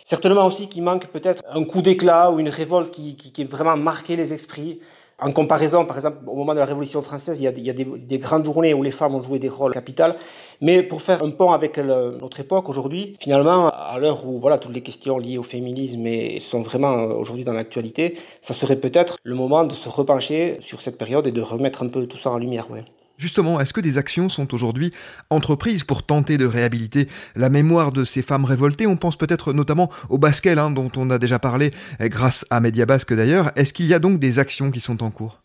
Certainement 0.03 0.45
aussi 0.45 0.67
qu'il 0.67 0.83
manque 0.83 1.07
peut-être 1.07 1.41
un 1.49 1.63
coup 1.63 1.81
d'éclat 1.81 2.31
ou 2.31 2.39
une 2.39 2.49
révolte 2.49 2.91
qui, 2.91 3.15
qui, 3.15 3.31
qui 3.31 3.45
vraiment 3.45 3.77
marqué 3.77 4.17
les 4.17 4.33
esprits. 4.33 4.81
En 5.23 5.31
comparaison, 5.31 5.85
par 5.85 5.97
exemple, 5.97 6.17
au 6.25 6.35
moment 6.35 6.55
de 6.55 6.59
la 6.59 6.65
Révolution 6.65 7.03
française, 7.03 7.39
il 7.39 7.43
y 7.43 7.47
a, 7.47 7.51
des, 7.51 7.85
des, 7.85 8.17
grandes 8.17 8.43
journées 8.43 8.73
où 8.73 8.81
les 8.81 8.89
femmes 8.89 9.13
ont 9.13 9.21
joué 9.21 9.37
des 9.37 9.49
rôles 9.49 9.71
capitaux. 9.71 10.15
Mais 10.61 10.81
pour 10.81 11.03
faire 11.03 11.23
un 11.23 11.29
pont 11.29 11.51
avec 11.51 11.77
notre 11.77 12.39
époque 12.39 12.69
aujourd'hui, 12.69 13.15
finalement, 13.19 13.69
à 13.69 13.99
l'heure 13.99 14.25
où 14.25 14.39
voilà 14.39 14.57
toutes 14.57 14.73
les 14.73 14.81
questions 14.81 15.19
liées 15.19 15.37
au 15.37 15.43
féminisme 15.43 16.07
et 16.07 16.39
sont 16.39 16.63
vraiment 16.63 16.93
euh, 16.93 17.13
aujourd'hui 17.13 17.43
dans 17.43 17.53
l'actualité, 17.53 18.17
ça 18.41 18.55
serait 18.55 18.77
peut-être 18.77 19.17
le 19.23 19.35
moment 19.35 19.63
de 19.63 19.73
se 19.73 19.89
repencher 19.89 20.57
sur 20.59 20.81
cette 20.81 20.97
période 20.97 21.27
et 21.27 21.31
de 21.31 21.41
remettre 21.41 21.83
un 21.83 21.87
peu 21.89 22.07
tout 22.07 22.17
ça 22.17 22.31
en 22.31 22.39
lumière. 22.39 22.71
Ouais. 22.71 22.83
Justement, 23.21 23.59
est-ce 23.59 23.71
que 23.71 23.81
des 23.81 23.99
actions 23.99 24.29
sont 24.29 24.51
aujourd'hui 24.51 24.91
entreprises 25.29 25.83
pour 25.83 26.01
tenter 26.01 26.39
de 26.39 26.47
réhabiliter 26.47 27.07
la 27.35 27.51
mémoire 27.51 27.91
de 27.91 28.03
ces 28.03 28.23
femmes 28.23 28.45
révoltées? 28.45 28.87
On 28.87 28.97
pense 28.97 29.15
peut-être 29.15 29.53
notamment 29.53 29.91
au 30.09 30.17
Basquel, 30.17 30.57
hein, 30.57 30.71
dont 30.71 30.91
on 30.97 31.11
a 31.11 31.19
déjà 31.19 31.37
parlé 31.37 31.69
eh, 31.99 32.09
grâce 32.09 32.47
à 32.49 32.59
Média 32.59 32.87
Basque 32.87 33.13
d'ailleurs. 33.13 33.51
Est-ce 33.55 33.73
qu'il 33.73 33.85
y 33.85 33.93
a 33.93 33.99
donc 33.99 34.17
des 34.17 34.39
actions 34.39 34.71
qui 34.71 34.79
sont 34.79 35.03
en 35.03 35.11
cours? 35.11 35.37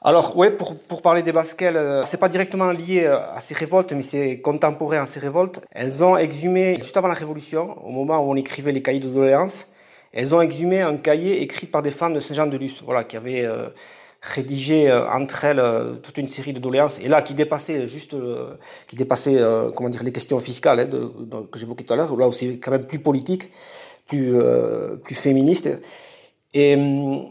Alors 0.00 0.36
oui, 0.36 0.46
pour, 0.86 1.02
parler 1.02 1.24
des 1.24 1.32
Basquelles, 1.32 1.76
euh, 1.76 2.04
c'est 2.06 2.18
pas 2.18 2.28
directement 2.28 2.70
lié 2.70 3.02
euh, 3.04 3.18
à 3.34 3.40
ces 3.40 3.54
révoltes, 3.54 3.92
mais 3.92 4.02
c'est 4.02 4.38
contemporain 4.38 5.02
à 5.02 5.06
ces 5.06 5.18
révoltes. 5.18 5.60
Elles 5.72 6.04
ont 6.04 6.16
exhumé, 6.16 6.76
juste 6.76 6.96
avant 6.96 7.08
la 7.08 7.14
Révolution, 7.14 7.84
au 7.84 7.90
moment 7.90 8.20
où 8.20 8.30
on 8.30 8.36
écrivait 8.36 8.70
les 8.70 8.80
cahiers 8.82 9.00
de 9.00 9.08
doléances, 9.08 9.66
elles 10.12 10.32
ont 10.36 10.40
exhumé 10.40 10.82
un 10.82 10.96
cahier 10.98 11.42
écrit 11.42 11.66
par 11.66 11.82
des 11.82 11.90
femmes 11.90 12.14
de 12.14 12.20
Saint-Jean-de-Luz, 12.20 12.82
voilà, 12.84 13.02
qui 13.02 13.16
avaient 13.16 13.44
euh, 13.44 13.70
rédigé 14.24 14.90
euh, 14.90 15.06
entre 15.08 15.44
elles 15.44 15.58
euh, 15.60 15.96
toute 15.96 16.16
une 16.16 16.28
série 16.28 16.54
de 16.54 16.58
doléances 16.58 16.98
et 16.98 17.08
là 17.08 17.20
qui 17.20 17.34
dépassait 17.34 17.86
juste 17.86 18.14
euh, 18.14 18.54
qui 18.86 18.96
dépassait 18.96 19.38
comment 19.76 19.90
dire 19.90 20.02
les 20.02 20.12
questions 20.12 20.40
fiscales 20.40 20.80
hein, 20.80 21.46
que 21.52 21.58
j'évoquais 21.58 21.84
tout 21.84 21.92
à 21.92 21.96
l'heure 21.96 22.16
là 22.16 22.30
c'est 22.32 22.58
quand 22.58 22.70
même 22.70 22.86
plus 22.86 22.98
politique 22.98 23.50
plus 24.08 24.34
plus 25.02 25.14
féministe 25.14 25.68
et 26.54 26.76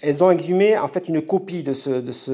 elles 0.01 0.23
ont 0.23 0.31
exhumé 0.31 0.77
en 0.77 0.88
fait 0.88 1.07
une 1.07 1.21
copie 1.21 1.63
de 1.63 1.73
ce, 1.73 1.89
de 1.89 2.12
ce, 2.12 2.31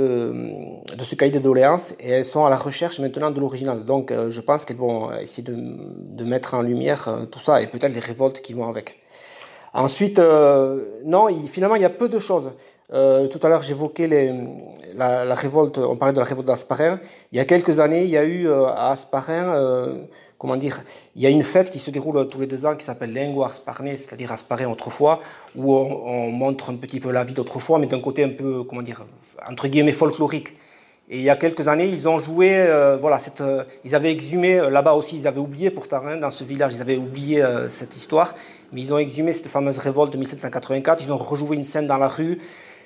de 0.96 1.04
ce 1.04 1.16
cahier 1.16 1.32
de 1.32 1.38
doléances 1.38 1.94
et 2.00 2.10
elles 2.10 2.26
sont 2.26 2.46
à 2.46 2.50
la 2.50 2.58
recherche 2.58 3.00
maintenant 3.00 3.30
de 3.30 3.40
l'original. 3.40 3.86
Donc 3.86 4.12
je 4.12 4.42
pense 4.42 4.66
qu'elles 4.66 4.78
vont 4.78 5.12
essayer 5.20 5.44
de, 5.44 5.56
de, 5.56 6.24
mettre 6.24 6.56
en 6.56 6.64
lumière 6.64 7.28
tout 7.32 7.38
ça 7.38 7.62
et 7.62 7.68
peut-être 7.68 7.94
les 7.94 8.00
révoltes 8.00 8.42
qui 8.42 8.54
vont 8.54 8.68
avec. 8.68 8.98
Ensuite, 9.72 10.20
non, 11.06 11.28
finalement 11.46 11.76
il 11.76 11.84
y 11.84 11.86
a 11.86 11.92
peu 11.92 12.10
de 12.10 12.18
choses. 12.18 12.54
Euh, 12.92 13.28
tout 13.28 13.40
à 13.44 13.50
l'heure, 13.50 13.62
j'évoquais 13.62 14.08
la, 14.96 15.36
révolte, 15.36 15.78
on 15.78 15.96
parlait 15.96 16.14
de 16.14 16.20
la 16.20 16.26
révolte 16.26 16.48
d'Asparin. 16.48 17.00
Il 17.32 17.38
y 17.38 17.42
a 17.42 17.46
quelques 17.46 17.80
années, 17.80 18.04
il 18.04 18.10
y 18.10 18.18
a 18.18 18.24
eu 18.24 18.48
euh, 18.48 18.66
à 18.66 18.92
Asparin, 18.92 19.54
euh, 19.54 20.06
comment 20.40 20.58
dire, 20.58 20.82
il 21.16 21.22
y 21.22 21.28
a 21.28 21.30
une 21.30 21.44
fête 21.44 21.70
qui 21.70 21.78
se 21.78 21.92
déroule 21.92 22.28
tous 22.28 22.40
les 22.40 22.48
deux 22.48 22.66
ans 22.66 22.76
qui 22.76 22.86
s'appelle 22.86 23.14
Lingua 23.14 23.48
Asparnais, 23.48 23.98
c'est-à-dire 23.98 24.32
Asparin 24.32 24.70
autrefois, 24.70 25.20
où 25.56 25.76
on, 25.76 26.08
on, 26.08 26.32
montre 26.32 26.72
un 26.72 26.76
petit 26.76 27.00
peu 27.00 27.12
la 27.12 27.24
vie 27.24 27.34
d'autrefois, 27.34 27.78
mais 27.78 27.86
d'un 27.86 28.00
côté 28.00 28.24
un 28.24 28.30
peu, 28.30 28.64
comment 28.64 28.82
dire, 28.82 29.06
entre 29.48 29.68
guillemets 29.68 29.92
folklorique. 29.92 30.56
Et 31.12 31.18
il 31.18 31.24
y 31.24 31.30
a 31.30 31.36
quelques 31.36 31.68
années, 31.68 31.88
ils 31.88 32.08
ont 32.08 32.20
joué, 32.20 32.68
voilà, 33.02 33.18
ils 33.84 33.96
avaient 33.96 34.12
exhumé, 34.12 34.62
là-bas 34.70 34.94
aussi, 34.94 35.16
ils 35.16 35.28
avaient 35.28 35.40
oublié 35.40 35.72
pourtant, 35.72 36.04
dans 36.16 36.30
ce 36.30 36.44
village, 36.44 36.76
ils 36.76 36.82
avaient 36.82 36.98
oublié 36.98 37.44
cette 37.68 37.98
histoire, 37.98 38.36
mais 38.72 38.82
ils 38.82 38.94
ont 38.94 39.00
exhumé 39.00 39.34
cette 39.34 39.48
fameuse 39.48 39.80
révolte 39.80 40.14
de 40.14 40.20
1784, 40.20 41.02
ils 41.04 41.12
ont 41.12 41.18
rejoué 41.18 41.56
une 41.56 41.66
scène 41.66 41.88
dans 41.88 41.98
la 41.98 42.08
rue, 42.08 42.38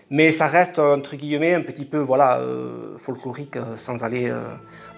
mais 0.10 0.32
ça 0.32 0.48
reste 0.48 0.80
entre 0.80 1.16
guillemets 1.16 1.54
un 1.54 1.62
petit 1.62 1.86
peu 1.86 2.00
voilà 2.00 2.40
euh, 2.40 2.98
folklorique 2.98 3.58
euh, 3.58 3.76
sans 3.76 4.04
aller 4.04 4.30
euh, 4.30 4.44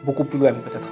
beaucoup 0.04 0.24
plus 0.24 0.40
loin 0.40 0.54
peut-être. 0.54 0.90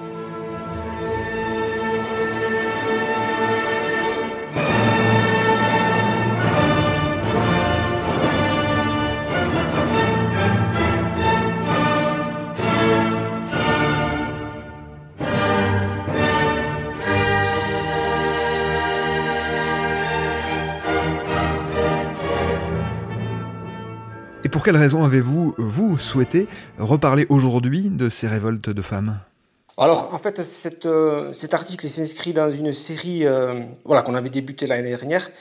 Pour 24.53 24.63
quelles 24.63 24.77
raisons 24.77 25.03
avez-vous, 25.03 25.55
vous, 25.57 25.97
souhaité 25.97 26.47
reparler 26.77 27.25
aujourd'hui 27.29 27.89
de 27.89 28.07
ces 28.07 28.27
révoltes 28.27 28.69
de 28.69 28.81
femmes? 28.83 29.17
Alors, 29.79 30.13
en 30.13 30.19
fait, 30.19 30.39
euh, 30.85 31.33
cet 31.33 31.55
article 31.55 31.89
s'inscrit 31.89 32.33
dans 32.33 32.51
une 32.51 32.71
série 32.71 33.25
euh, 33.25 33.61
voilà, 33.83 34.03
qu'on 34.03 34.13
avait 34.13 34.29
débuté 34.29 34.67
l'année 34.67 34.89
dernière, 34.89 35.31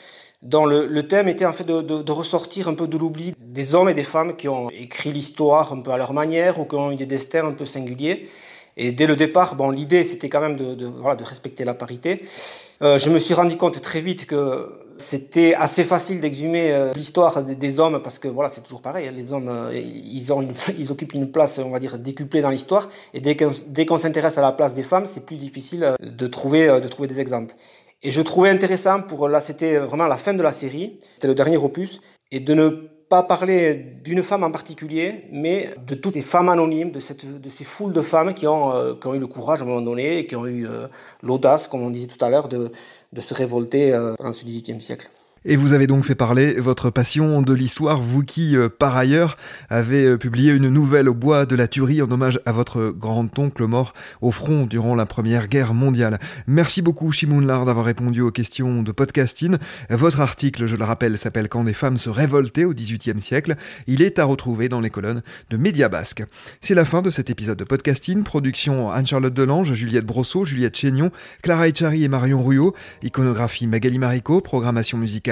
dont 0.41 0.65
le, 0.65 1.03
thème 1.03 1.29
était 1.29 1.45
en 1.45 1.53
fait 1.53 1.65
de, 1.65 2.11
ressortir 2.11 2.69
un 2.69 2.75
peu 2.75 2.87
de 2.87 2.97
l'oubli 2.97 3.35
des 3.39 3.75
hommes 3.75 3.91
et 3.91 3.95
des 3.95 4.03
femmes 4.03 4.35
qui 4.35 4.49
ont 4.49 4.71
écrit 4.71 5.13
l'histoire 5.13 5.75
un 5.75 5.83
peu 5.83 5.91
à 5.91 5.99
leur 5.99 6.15
manière 6.15 6.59
ou 6.59 6.65
qui 6.65 6.77
ont 6.77 6.91
eu 6.91 6.97
des 6.97 7.05
destins 7.05 7.47
un 7.47 7.53
peu 7.53 7.67
singuliers. 7.67 8.31
Et 8.79 8.93
dès 8.93 9.07
le 9.07 9.15
départ, 9.15 9.57
bon, 9.57 9.69
l'idée 9.69 10.05
c'était 10.05 10.31
quand 10.31 10.41
même 10.41 10.57
de 10.57 11.23
respecter 11.23 11.67
la 11.67 11.75
parité. 11.75 12.23
Euh, 12.83 12.99
je 12.99 13.11
me 13.11 13.19
suis 13.21 13.33
rendu 13.33 13.57
compte 13.57 13.81
très 13.81 14.01
vite 14.01 14.27
que 14.27 14.81
c'était 14.99 15.55
assez 15.55 15.85
facile 15.85 16.21
d'exhumer 16.21 16.73
euh, 16.73 16.93
l'histoire 16.95 17.43
des, 17.43 17.79
hommes 17.79 18.01
parce 18.03 18.19
que 18.19 18.27
voilà, 18.27 18.49
c'est 18.49 18.61
toujours 18.61 18.83
pareil. 18.83 19.07
Hein, 19.07 19.13
les 19.15 19.33
hommes, 19.33 19.49
euh, 19.49 19.73
ils, 19.73 20.33
ont 20.33 20.43
une, 20.43 20.53
ils 20.79 20.91
occupent 20.91 21.15
une 21.15 21.31
place, 21.31 21.61
on 21.65 21.71
va 21.71 21.79
dire, 21.79 21.97
décuplée 21.99 22.41
dans 22.41 22.51
l'histoire. 22.51 22.89
Et 23.15 23.21
dès 23.21 23.37
qu'on, 23.37 23.53
dès 23.69 23.87
qu'on 23.87 23.99
s'intéresse 23.99 24.37
à 24.37 24.43
la 24.43 24.51
place 24.51 24.75
des 24.75 24.83
femmes, 24.83 25.07
c'est 25.07 25.25
plus 25.25 25.37
difficile 25.37 25.95
de 26.01 26.27
trouver, 26.27 26.67
de 26.81 26.89
trouver 26.89 27.07
des 27.07 27.21
exemples. 27.21 27.55
Et 28.03 28.11
je 28.11 28.21
trouvais 28.21 28.51
intéressant 28.51 29.01
pour 29.01 29.29
là, 29.29 29.41
c'était 29.41 29.79
vraiment 29.79 30.07
la 30.07 30.17
fin 30.17 30.35
de 30.35 30.43
la 30.43 30.51
série, 30.51 30.99
c'était 31.15 31.29
le 31.29 31.37
dernier 31.37 31.57
opus, 31.57 32.01
et 32.33 32.41
de 32.41 32.55
ne 32.55 32.92
pas 33.13 33.23
parler 33.23 33.75
d'une 34.03 34.23
femme 34.23 34.43
en 34.43 34.51
particulier, 34.51 35.25
mais 35.31 35.75
de 35.87 35.95
toutes 35.95 36.15
les 36.15 36.23
femmes 36.23 36.49
anonymes, 36.49 36.93
de, 36.93 36.99
cette, 36.99 37.27
de 37.27 37.49
ces 37.51 37.63
foules 37.63 37.93
de 37.93 38.01
femmes 38.01 38.33
qui 38.33 38.47
ont, 38.47 38.75
euh, 38.75 38.95
qui 38.99 39.07
ont 39.07 39.13
eu 39.13 39.19
le 39.19 39.27
courage 39.27 39.61
à 39.61 39.65
un 39.65 39.67
moment 39.67 39.83
donné 39.83 40.17
et 40.17 40.25
qui 40.25 40.35
ont 40.35 40.47
eu 40.47 40.67
euh, 40.67 40.87
l'audace, 41.23 41.69
comme 41.69 41.83
on 41.83 41.91
disait 41.91 42.07
tout 42.07 42.25
à 42.25 42.31
l'heure, 42.31 42.49
de, 42.49 42.73
de 43.13 43.21
se 43.21 43.35
révolter 43.35 43.93
euh, 43.93 44.15
dans 44.19 44.33
ce 44.33 44.47
XVIIIe 44.47 44.81
siècle. 44.81 45.11
Et 45.45 45.57
vous 45.57 45.73
avez 45.73 45.89
donc 45.89 46.05
fait 46.05 46.15
parler 46.15 46.55
votre 46.55 46.91
passion 46.91 47.43
de 47.43 47.53
l'histoire, 47.53 48.01
vous 48.01 48.23
qui, 48.23 48.57
euh, 48.57 48.69
par 48.69 48.97
ailleurs, 48.97 49.37
avez 49.71 50.05
euh, 50.05 50.17
publié 50.17 50.53
une 50.53 50.69
nouvelle 50.69 51.09
au 51.09 51.15
bois 51.15 51.47
de 51.47 51.57
la 51.57 51.67
Tuerie 51.67 52.01
en 52.01 52.09
hommage 52.13 52.39
à 52.47 52.53
votre 52.53 52.95
grand-oncle 52.97 53.67
mort 53.67 53.93
au 54.21 54.31
front 54.31 54.67
durant 54.67 54.95
la 54.95 55.05
Première 55.05 55.49
Guerre 55.49 55.75
mondiale. 55.75 56.21
Merci 56.47 56.81
beaucoup, 56.81 57.11
Shimoun 57.11 57.45
Lard, 57.45 57.65
d'avoir 57.67 57.87
répondu 57.87 58.21
aux 58.21 58.31
questions 58.31 58.85
de 58.85 58.93
podcasting. 58.93 59.57
Votre 59.91 60.21
article, 60.21 60.67
je 60.67 60.77
le 60.77 60.85
rappelle, 60.85 61.19
s'appelle 61.19 61.49
Quand 61.49 61.65
des 61.65 61.75
femmes 61.75 61.99
se 61.99 62.09
révoltaient 62.09 62.65
au 62.65 62.73
XVIIIe 62.73 63.21
siècle. 63.21 63.57
Il 63.89 64.01
est 64.01 64.21
à 64.21 64.25
retrouver 64.25 64.69
dans 64.69 64.81
les 64.81 64.91
colonnes 64.91 65.23
de 65.51 65.57
Média 65.57 65.89
Basque. 65.89 66.23
C'est 66.61 66.77
la 66.77 66.85
fin 66.85 67.03
de 67.03 67.11
cet 67.11 67.31
épisode 67.31 67.59
de 67.59 67.65
podcasting. 67.65 68.23
Production 68.23 68.93
Anne-Charlotte 68.93 69.35
Delange, 69.35 69.73
Juliette 69.73 70.07
Brosseau, 70.07 70.45
Juliette 70.45 70.77
Chénion, 70.77 71.11
Clara 71.43 71.67
Echari 71.67 72.05
et 72.05 72.09
Marion 72.09 72.45
Ruyot. 72.45 72.77
Iconographie 73.03 73.67
Magali 73.67 73.99
Marico, 73.99 74.41
programmation 74.41 74.99
musicale 74.99 75.32